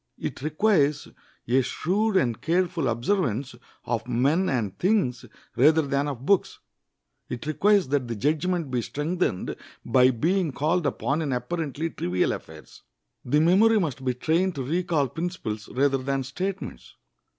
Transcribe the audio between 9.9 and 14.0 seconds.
being called upon in apparently trivial affairs. The memory